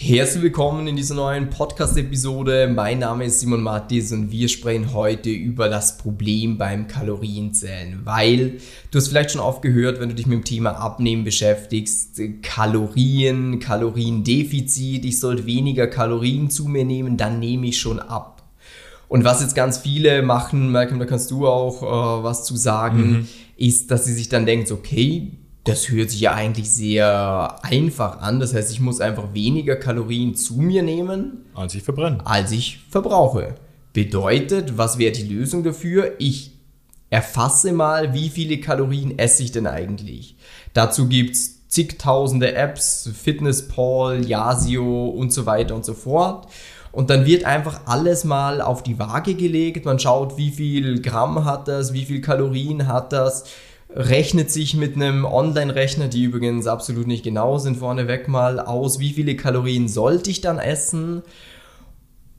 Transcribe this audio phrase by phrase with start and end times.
[0.00, 2.70] Herzlich willkommen in dieser neuen Podcast-Episode.
[2.72, 8.60] Mein Name ist Simon Mattis und wir sprechen heute über das Problem beim Kalorienzählen, weil
[8.92, 13.58] du hast vielleicht schon oft gehört, wenn du dich mit dem Thema Abnehmen beschäftigst, Kalorien,
[13.58, 18.48] Kaloriendefizit, ich sollte weniger Kalorien zu mir nehmen, dann nehme ich schon ab.
[19.08, 23.10] Und was jetzt ganz viele machen, Malcolm, da kannst du auch äh, was zu sagen,
[23.10, 23.28] mhm.
[23.56, 25.32] ist, dass sie sich dann denken, okay,
[25.68, 28.40] das hört sich ja eigentlich sehr einfach an.
[28.40, 32.18] Das heißt, ich muss einfach weniger Kalorien zu mir nehmen, als ich verbrenne.
[32.24, 33.54] Als ich verbrauche.
[33.92, 36.12] Bedeutet, was wäre die Lösung dafür?
[36.18, 36.52] Ich
[37.10, 40.36] erfasse mal, wie viele Kalorien esse ich denn eigentlich.
[40.72, 46.48] Dazu gibt es zigtausende Apps, Fitnesspal, Yasio und so weiter und so fort.
[46.92, 49.84] Und dann wird einfach alles mal auf die Waage gelegt.
[49.84, 53.44] Man schaut, wie viel Gramm hat das, wie viel Kalorien hat das
[53.90, 59.12] rechnet sich mit einem Online-Rechner, die übrigens absolut nicht genau sind, vorneweg mal aus, wie
[59.12, 61.22] viele Kalorien sollte ich dann essen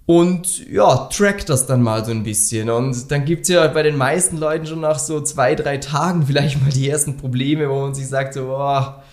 [0.09, 2.71] und ja, trackt das dann mal so ein bisschen.
[2.71, 6.25] Und dann gibt es ja bei den meisten Leuten schon nach so zwei, drei Tagen
[6.25, 9.03] vielleicht mal die ersten Probleme, wo man sich sagt, so, boah,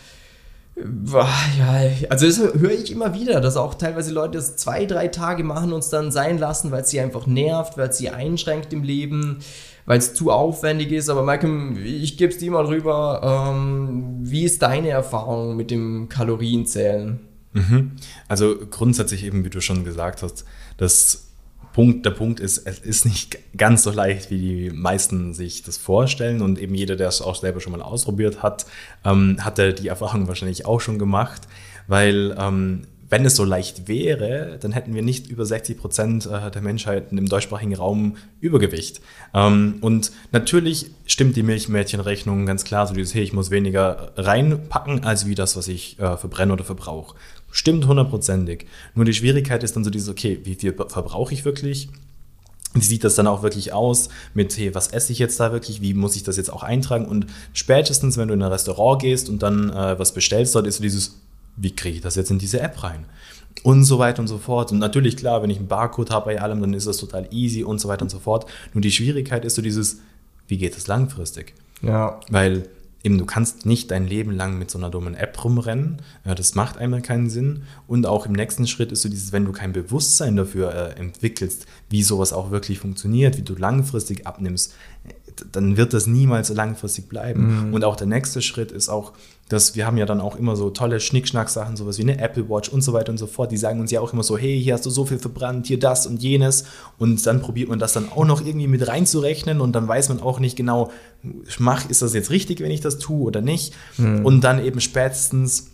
[0.74, 5.08] boah ja, also das höre ich immer wieder, dass auch teilweise Leute das zwei, drei
[5.08, 8.08] Tage machen und es dann sein lassen, weil es sie einfach nervt, weil es sie
[8.08, 9.40] einschränkt im Leben
[9.86, 11.08] weil es zu aufwendig ist.
[11.08, 13.52] Aber Malcolm, ich gebe es dir mal rüber.
[13.52, 17.20] Ähm, wie ist deine Erfahrung mit dem Kalorienzählen?
[17.52, 17.92] Mhm.
[18.28, 20.44] Also grundsätzlich eben, wie du schon gesagt hast,
[20.76, 21.22] das
[21.72, 25.76] Punkt, der Punkt ist, es ist nicht ganz so leicht, wie die meisten sich das
[25.76, 26.42] vorstellen.
[26.42, 28.66] Und eben jeder, der es auch selber schon mal ausprobiert hat,
[29.04, 31.42] ähm, hat die Erfahrung wahrscheinlich auch schon gemacht,
[31.86, 36.50] weil ähm, wenn es so leicht wäre, dann hätten wir nicht über 60 Prozent äh,
[36.50, 39.00] der Menschheiten im deutschsprachigen Raum Übergewicht.
[39.34, 45.04] Ähm, und natürlich stimmt die Milchmädchenrechnung ganz klar, so dieses, hey, ich muss weniger reinpacken,
[45.04, 47.16] als wie das, was ich äh, verbrenne oder verbrauche.
[47.50, 48.66] Stimmt hundertprozentig.
[48.94, 51.88] Nur die Schwierigkeit ist dann so dieses, okay, wie viel verbrauche ich wirklich?
[52.74, 55.80] Wie sieht das dann auch wirklich aus mit, hey, was esse ich jetzt da wirklich?
[55.80, 57.06] Wie muss ich das jetzt auch eintragen?
[57.06, 60.76] Und spätestens, wenn du in ein Restaurant gehst und dann äh, was bestellst, dort ist
[60.76, 61.20] so dieses,
[61.56, 63.06] wie kriege ich das jetzt in diese App rein?
[63.62, 64.70] Und so weiter und so fort.
[64.70, 67.64] Und natürlich, klar, wenn ich einen Barcode habe bei allem, dann ist das total easy
[67.64, 68.46] und so weiter und so fort.
[68.74, 70.00] Nur die Schwierigkeit ist so dieses,
[70.46, 71.54] wie geht das langfristig?
[71.82, 72.20] Ja.
[72.28, 72.68] Weil
[73.02, 76.02] eben du kannst nicht dein Leben lang mit so einer dummen App rumrennen.
[76.24, 77.62] Ja, das macht einmal keinen Sinn.
[77.86, 81.66] Und auch im nächsten Schritt ist so dieses, wenn du kein Bewusstsein dafür äh, entwickelst,
[81.88, 84.74] wie sowas auch wirklich funktioniert, wie du langfristig abnimmst,
[85.52, 87.68] dann wird das niemals langfristig bleiben.
[87.68, 87.74] Mhm.
[87.74, 89.12] Und auch der nächste Schritt ist auch,
[89.48, 92.68] dass wir haben ja dann auch immer so tolle Schnickschnack-Sachen, sowas wie eine Apple Watch
[92.68, 93.52] und so weiter und so fort.
[93.52, 95.78] Die sagen uns ja auch immer so, hey, hier hast du so viel verbrannt, hier
[95.78, 96.64] das und jenes.
[96.98, 100.20] Und dann probiert man das dann auch noch irgendwie mit reinzurechnen und dann weiß man
[100.20, 100.90] auch nicht genau,
[101.58, 103.72] mach, ist das jetzt richtig, wenn ich das tue oder nicht.
[103.98, 104.24] Mhm.
[104.24, 105.70] Und dann eben spätestens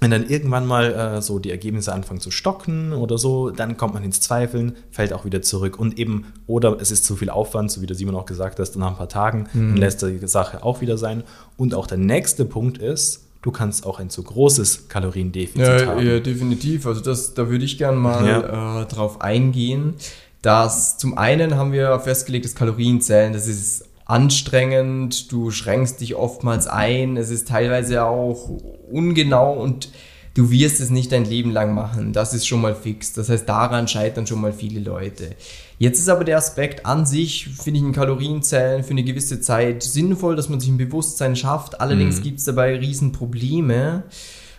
[0.00, 3.94] wenn dann irgendwann mal äh, so die Ergebnisse anfangen zu stocken oder so, dann kommt
[3.94, 7.70] man ins Zweifeln, fällt auch wieder zurück und eben, oder es ist zu viel Aufwand,
[7.70, 9.68] so wie der Simon auch gesagt hat, nach ein paar Tagen, mhm.
[9.68, 11.22] dann lässt die Sache auch wieder sein.
[11.58, 16.06] Und auch der nächste Punkt ist, du kannst auch ein zu großes Kaloriendefizit ja, haben.
[16.06, 16.86] Ja, definitiv.
[16.86, 18.82] Also das, da würde ich gerne mal ja.
[18.82, 19.94] äh, drauf eingehen,
[20.40, 26.66] dass zum einen haben wir festgelegt, dass Kalorienzellen, das ist anstrengend, du schränkst dich oftmals
[26.66, 28.50] ein, es ist teilweise auch
[28.90, 29.90] ungenau und
[30.34, 32.12] du wirst es nicht dein Leben lang machen.
[32.12, 33.12] Das ist schon mal fix.
[33.12, 35.36] Das heißt, daran scheitern schon mal viele Leute.
[35.78, 39.82] Jetzt ist aber der Aspekt an sich, finde ich, in Kalorienzellen für eine gewisse Zeit
[39.82, 41.80] sinnvoll, dass man sich ein Bewusstsein schafft.
[41.80, 42.22] Allerdings mhm.
[42.22, 44.04] gibt es dabei Riesenprobleme.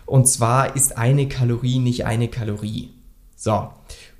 [0.06, 2.90] Und zwar ist eine Kalorie nicht eine Kalorie.
[3.36, 3.70] So.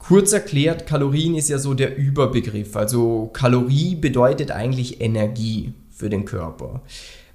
[0.08, 2.76] Kurz erklärt, Kalorien ist ja so der Überbegriff.
[2.76, 6.82] Also Kalorie bedeutet eigentlich Energie für den Körper.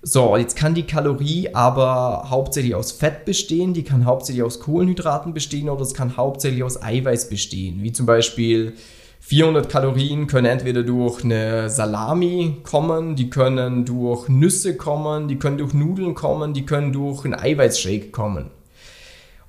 [0.02, 5.32] So, jetzt kann die Kalorie aber hauptsächlich aus Fett bestehen, die kann hauptsächlich aus Kohlenhydraten
[5.32, 7.82] bestehen oder es kann hauptsächlich aus Eiweiß bestehen.
[7.82, 8.74] Wie zum Beispiel
[9.20, 15.58] 400 Kalorien können entweder durch eine Salami kommen, die können durch Nüsse kommen, die können
[15.58, 18.50] durch Nudeln kommen, die können durch einen Eiweißshake kommen.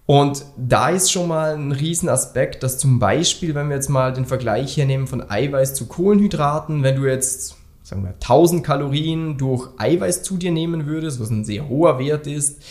[0.07, 4.26] Und da ist schon mal ein Riesenaspekt, dass zum Beispiel, wenn wir jetzt mal den
[4.26, 10.23] Vergleich hernehmen von Eiweiß zu Kohlenhydraten, wenn du jetzt, sagen wir, 1000 Kalorien durch Eiweiß
[10.23, 12.64] zu dir nehmen würdest, was ein sehr hoher Wert ist,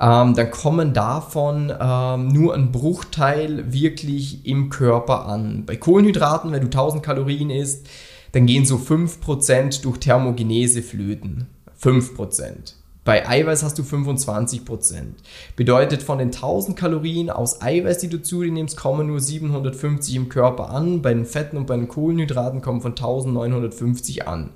[0.00, 5.64] ähm, dann kommen davon ähm, nur ein Bruchteil wirklich im Körper an.
[5.64, 7.86] Bei Kohlenhydraten, wenn du 1000 Kalorien isst,
[8.32, 11.46] dann gehen so 5% durch Thermogenese flöten.
[11.80, 12.74] 5%.
[13.04, 15.14] Bei Eiweiß hast du 25%.
[15.56, 20.14] Bedeutet, von den 1000 Kalorien aus Eiweiß, die du zu dir nimmst, kommen nur 750
[20.14, 21.02] im Körper an.
[21.02, 24.50] Bei den Fetten und bei den Kohlenhydraten kommen von 1950 an.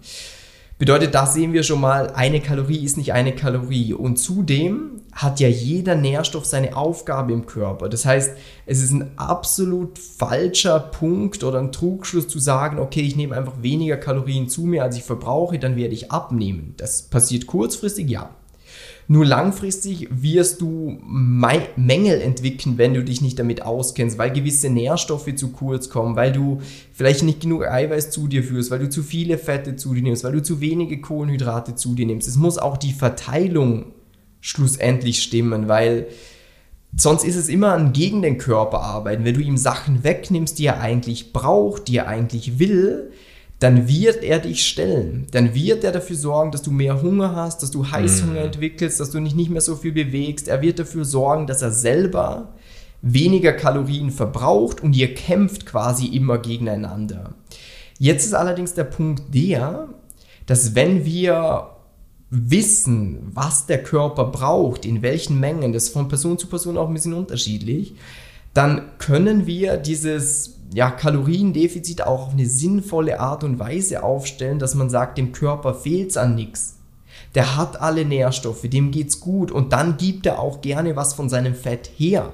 [0.79, 3.95] Bedeutet, da sehen wir schon mal, eine Kalorie ist nicht eine Kalorie.
[3.95, 7.89] Und zudem hat ja jeder Nährstoff seine Aufgabe im Körper.
[7.89, 13.17] Das heißt, es ist ein absolut falscher Punkt oder ein Trugschluss zu sagen, okay, ich
[13.17, 16.75] nehme einfach weniger Kalorien zu mir, als ich verbrauche, dann werde ich abnehmen.
[16.77, 18.36] Das passiert kurzfristig, ja.
[19.09, 25.33] Nur langfristig wirst du Mängel entwickeln, wenn du dich nicht damit auskennst, weil gewisse Nährstoffe
[25.37, 26.61] zu kurz kommen, weil du
[26.93, 30.25] vielleicht nicht genug Eiweiß zu dir führst, weil du zu viele Fette zu dir nimmst,
[30.25, 32.27] weil du zu wenige Kohlenhydrate zu dir nimmst.
[32.27, 33.93] Es muss auch die Verteilung
[34.41, 36.09] schlussendlich stimmen, weil
[36.97, 39.25] sonst ist es immer ein gegen den Körper arbeiten.
[39.25, 43.13] Wenn du ihm Sachen wegnimmst, die er eigentlich braucht, die er eigentlich will,
[43.59, 45.27] dann wird er dich stellen.
[45.31, 48.47] Dann wird er dafür sorgen, dass du mehr Hunger hast, dass du Heißhunger mhm.
[48.47, 50.49] entwickelst, dass du dich nicht mehr so viel bewegst.
[50.49, 52.55] Er wird dafür sorgen, dass er selber
[53.01, 57.35] weniger Kalorien verbraucht und ihr kämpft quasi immer gegeneinander.
[57.99, 59.89] Jetzt ist allerdings der Punkt der,
[60.45, 61.71] dass wenn wir
[62.31, 66.89] wissen, was der Körper braucht, in welchen Mengen, das ist von Person zu Person auch
[66.89, 67.95] ein bisschen unterschiedlich,
[68.57, 74.75] dann können wir dieses ja, Kaloriendefizit auch auf eine sinnvolle Art und Weise aufstellen, dass
[74.75, 76.79] man sagt, dem Körper fehlt es an nichts.
[77.35, 81.29] Der hat alle Nährstoffe, dem geht's gut und dann gibt er auch gerne was von
[81.29, 82.33] seinem Fett her.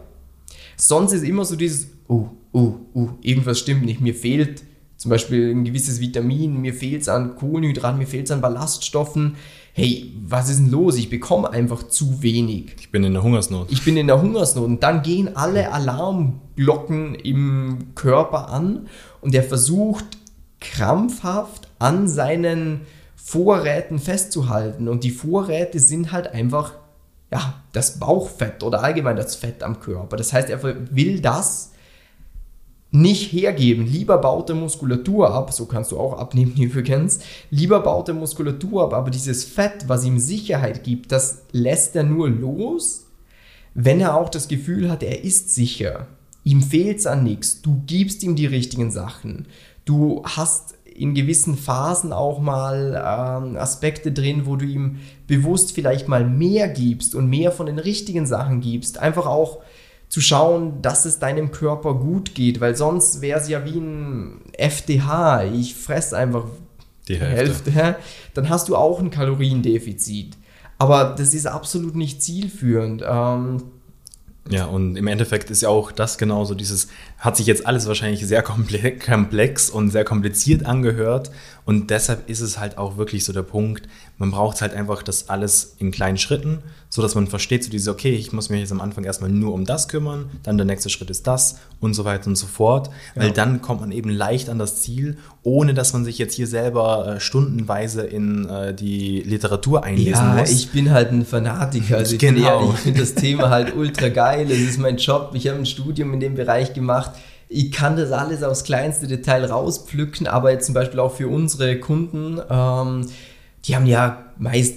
[0.76, 4.62] Sonst ist immer so dieses, oh, oh, oh, irgendwas stimmt nicht, mir fehlt
[5.02, 9.34] zum Beispiel ein gewisses Vitamin, mir fehlt es an Kohlenhydraten, mir fehlt es an Ballaststoffen.
[9.72, 10.96] Hey, was ist denn los?
[10.96, 12.76] Ich bekomme einfach zu wenig.
[12.78, 13.72] Ich bin in der Hungersnot.
[13.72, 14.64] Ich bin in der Hungersnot.
[14.64, 18.86] Und dann gehen alle Alarmglocken im Körper an
[19.20, 20.04] und er versucht
[20.60, 22.82] krampfhaft an seinen
[23.16, 24.86] Vorräten festzuhalten.
[24.86, 26.74] Und die Vorräte sind halt einfach
[27.32, 30.16] ja, das Bauchfett oder allgemein das Fett am Körper.
[30.16, 31.71] Das heißt, er will das
[32.92, 33.86] nicht hergeben.
[33.86, 37.20] Lieber baut der Muskulatur ab, so kannst du auch abnehmen übrigens.
[37.50, 42.04] Lieber baut der Muskulatur ab, aber dieses Fett, was ihm Sicherheit gibt, das lässt er
[42.04, 43.06] nur los,
[43.74, 46.06] wenn er auch das Gefühl hat, er ist sicher.
[46.44, 47.62] Ihm fehlt es an nichts.
[47.62, 49.46] Du gibst ihm die richtigen Sachen.
[49.84, 56.08] Du hast in gewissen Phasen auch mal ähm, Aspekte drin, wo du ihm bewusst vielleicht
[56.08, 58.98] mal mehr gibst und mehr von den richtigen Sachen gibst.
[58.98, 59.60] Einfach auch
[60.12, 64.42] zu schauen, dass es deinem Körper gut geht, weil sonst wäre es ja wie ein
[64.52, 65.44] FDH.
[65.44, 66.44] Ich fresse einfach
[67.08, 67.70] die Hälfte.
[67.70, 68.02] Hälfte.
[68.34, 70.36] Dann hast du auch ein Kaloriendefizit.
[70.76, 73.02] Aber das ist absolut nicht zielführend.
[73.08, 73.62] Ähm,
[74.50, 76.88] ja, und im Endeffekt ist ja auch das genauso dieses,
[77.22, 81.30] hat sich jetzt alles wahrscheinlich sehr komplex und sehr kompliziert angehört
[81.64, 83.88] und deshalb ist es halt auch wirklich so der Punkt,
[84.18, 86.58] man braucht halt einfach das alles in kleinen Schritten,
[86.88, 89.54] so dass man versteht, so dieses, okay, ich muss mich jetzt am Anfang erstmal nur
[89.54, 92.90] um das kümmern, dann der nächste Schritt ist das und so weiter und so fort,
[93.14, 93.32] weil ja.
[93.32, 97.14] dann kommt man eben leicht an das Ziel, ohne dass man sich jetzt hier selber
[97.16, 100.50] äh, stundenweise in äh, die Literatur einlesen ja, muss.
[100.50, 102.72] Ja, ich bin halt ein Fanatiker, also ich genau.
[102.72, 106.20] finde das Thema halt ultra geil, es ist mein Job, ich habe ein Studium in
[106.20, 107.11] dem Bereich gemacht,
[107.52, 111.78] ich kann das alles aufs kleinste Detail rauspflücken, aber jetzt zum Beispiel auch für unsere
[111.78, 113.06] Kunden, ähm,
[113.64, 114.76] die haben ja meist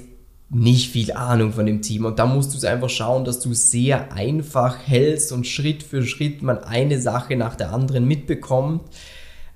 [0.50, 3.54] nicht viel Ahnung von dem Team und da musst du es einfach schauen, dass du
[3.54, 8.82] sehr einfach hältst und Schritt für Schritt man eine Sache nach der anderen mitbekommt.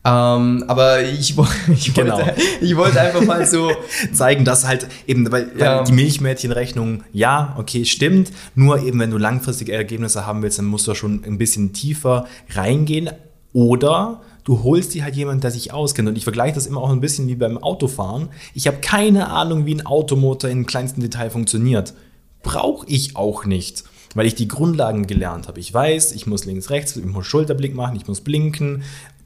[0.05, 1.35] Ähm, aber ich,
[1.73, 2.17] ich, genau.
[2.17, 3.71] wollte, ich wollte einfach mal so
[4.13, 5.83] zeigen, dass halt eben, weil, ja.
[5.83, 8.31] die Milchmädchenrechnung, ja, okay, stimmt.
[8.55, 12.27] Nur eben, wenn du langfristige Ergebnisse haben willst, dann musst du schon ein bisschen tiefer
[12.51, 13.09] reingehen.
[13.51, 16.07] Oder du holst dir halt jemanden, der sich auskennt.
[16.07, 18.29] Und ich vergleiche das immer auch ein bisschen wie beim Autofahren.
[18.53, 21.93] Ich habe keine Ahnung, wie ein Automotor im kleinsten Detail funktioniert.
[22.41, 23.83] Brauche ich auch nicht
[24.15, 25.59] weil ich die Grundlagen gelernt habe.
[25.59, 28.81] Ich weiß, ich muss links, rechts, ich muss Schulterblick machen, ich muss blinken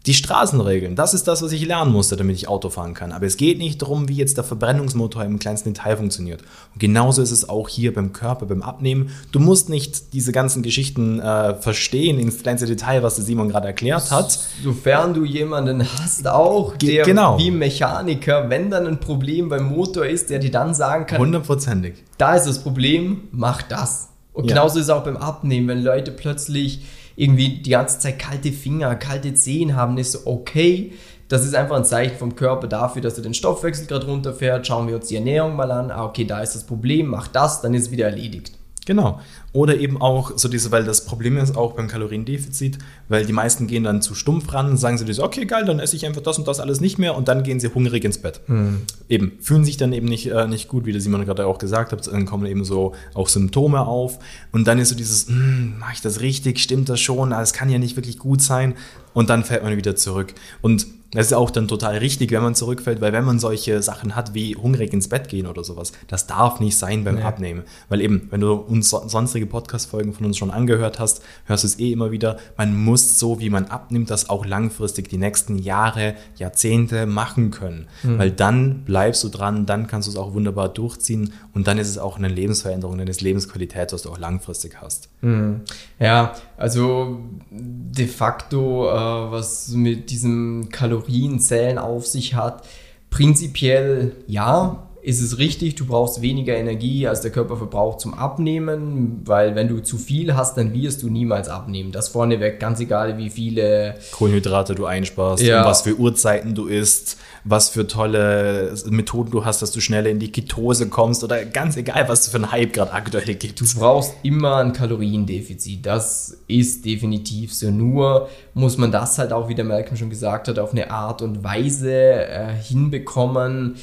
[0.05, 3.13] die Straßenregeln, das ist das, was ich lernen musste, damit ich Auto fahren kann.
[3.13, 6.41] Aber es geht nicht darum, wie jetzt der Verbrennungsmotor im kleinsten Detail funktioniert.
[6.73, 9.11] Und genauso ist es auch hier beim Körper, beim Abnehmen.
[9.31, 13.67] Du musst nicht diese ganzen Geschichten äh, verstehen ins kleinste Detail, was der Simon gerade
[13.67, 14.37] erklärt hat.
[14.61, 17.39] Sofern du jemanden hast, auch der genau.
[17.39, 22.03] wie Mechaniker, wenn dann ein Problem beim Motor ist, der dir dann sagen kann: Hundertprozentig.
[22.17, 24.09] Da ist das Problem, mach das.
[24.33, 24.55] Und ja.
[24.55, 26.81] genauso ist es auch beim Abnehmen, wenn Leute plötzlich
[27.15, 30.93] irgendwie die ganze Zeit kalte Finger, kalte Zehen haben, ist so, okay,
[31.27, 34.67] das ist einfach ein Zeichen vom Körper dafür, dass er den Stoffwechsel gerade runterfährt.
[34.67, 35.89] Schauen wir uns die Ernährung mal an.
[35.89, 38.51] Ah, okay, da ist das Problem, mach das, dann ist es wieder erledigt.
[38.85, 39.21] Genau.
[39.53, 43.67] Oder eben auch so diese, weil das Problem ist auch beim Kaloriendefizit, weil die meisten
[43.67, 46.37] gehen dann zu stumpf ran, sagen sie so, okay, geil, dann esse ich einfach das
[46.37, 48.41] und das alles nicht mehr und dann gehen sie hungrig ins Bett.
[48.47, 48.81] Hm.
[49.07, 51.91] Eben, fühlen sich dann eben nicht, äh, nicht gut, wie der Simon gerade auch gesagt
[51.91, 54.19] hat, dann kommen eben so auch Symptome auf
[54.51, 57.69] und dann ist so dieses, hm, mache ich das richtig, stimmt das schon, das kann
[57.69, 58.75] ja nicht wirklich gut sein
[59.13, 60.33] und dann fällt man wieder zurück.
[60.61, 64.15] Und Das ist auch dann total richtig, wenn man zurückfällt, weil wenn man solche Sachen
[64.15, 67.21] hat wie hungrig ins Bett gehen oder sowas, das darf nicht sein beim nee.
[67.21, 67.63] Abnehmen.
[67.89, 71.79] Weil eben, wenn du uns sonstige Podcast-Folgen von uns schon angehört hast, hörst du es
[71.79, 76.15] eh immer wieder, man muss so, wie man abnimmt, das auch langfristig die nächsten Jahre,
[76.37, 77.87] Jahrzehnte machen können.
[78.03, 78.17] Mhm.
[78.17, 81.89] Weil dann bleibst du dran, dann kannst du es auch wunderbar durchziehen und dann ist
[81.89, 85.09] es auch eine Lebensveränderung, eine Lebensqualität, was du auch langfristig hast.
[85.21, 85.61] Mhm.
[85.99, 87.19] Ja, also
[87.51, 90.69] de facto, äh, was mit diesem
[91.03, 92.65] Kalorienzählen auf sich hat,
[93.09, 99.21] prinzipiell ja, ist es richtig, du brauchst weniger Energie, als der Körper verbraucht zum Abnehmen,
[99.25, 101.91] weil wenn du zu viel hast, dann wirst du niemals abnehmen.
[101.91, 105.65] Das vorneweg, ganz egal wie viele Kohlenhydrate du einsparst, ja.
[105.65, 110.19] was für Uhrzeiten du isst, was für tolle Methoden du hast, dass du schneller in
[110.19, 113.59] die Ketose kommst oder ganz egal, was für ein Hype gerade aktuell gibt.
[113.59, 115.85] Du brauchst immer ein Kaloriendefizit.
[115.85, 117.71] Das ist definitiv so.
[117.71, 121.21] Nur muss man das halt auch, wie der Malcolm schon gesagt hat, auf eine Art
[121.21, 123.75] und Weise äh, hinbekommen,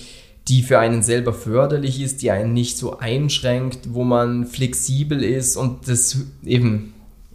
[0.49, 5.57] die für einen selber förderlich ist, die einen nicht so einschränkt, wo man flexibel ist
[5.57, 6.95] und das eben,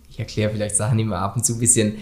[0.10, 1.96] ich erkläre vielleicht Sachen immer ab und zu ein bisschen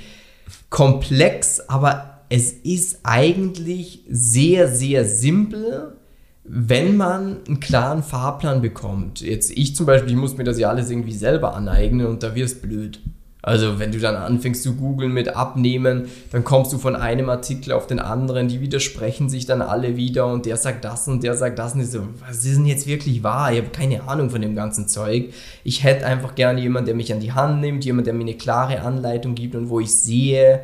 [0.70, 5.98] komplex, aber es ist eigentlich sehr, sehr simpel,
[6.44, 9.22] wenn man einen klaren Fahrplan bekommt.
[9.22, 12.36] Jetzt ich zum Beispiel, ich muss mir das ja alles irgendwie selber aneignen und da
[12.36, 13.00] wirst blöd.
[13.46, 17.74] Also wenn du dann anfängst zu googeln mit Abnehmen, dann kommst du von einem Artikel
[17.74, 21.36] auf den anderen, die widersprechen sich dann alle wieder und der sagt das und der
[21.36, 23.52] sagt das und ich so, was ist denn jetzt wirklich wahr?
[23.52, 25.34] Ich habe keine Ahnung von dem ganzen Zeug.
[25.66, 28.36] Ich hätte einfach gerne jemanden, der mich an die Hand nimmt, jemand, der mir eine
[28.36, 30.62] klare Anleitung gibt und wo ich sehe,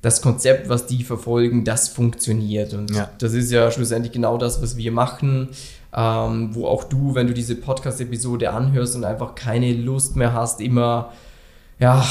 [0.00, 2.72] das Konzept, was die verfolgen, das funktioniert.
[2.72, 3.10] Und ja.
[3.18, 5.50] das ist ja schlussendlich genau das, was wir machen.
[5.94, 10.62] Ähm, wo auch du, wenn du diese Podcast-Episode anhörst und einfach keine Lust mehr hast,
[10.62, 11.12] immer
[11.78, 12.04] ja,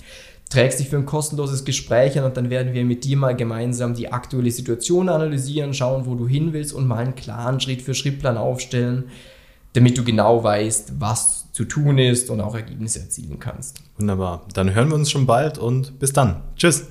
[0.50, 3.94] trägst dich für ein kostenloses Gespräch an und dann werden wir mit dir mal gemeinsam
[3.94, 9.06] die aktuelle Situation analysieren, schauen, wo du hin willst und mal einen klaren Schritt-für-Schritt-Plan aufstellen,
[9.74, 13.80] damit du genau weißt, was zu tun ist und auch Ergebnisse erzielen kannst.
[13.98, 14.46] Wunderbar.
[14.54, 16.44] Dann hören wir uns schon bald und bis dann.
[16.58, 16.88] Tschüss.